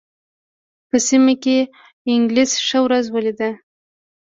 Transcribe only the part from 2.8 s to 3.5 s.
ورځ ولېده.